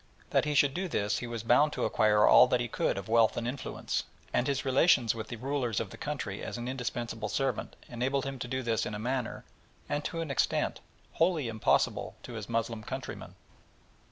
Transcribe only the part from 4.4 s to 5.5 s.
his relations with the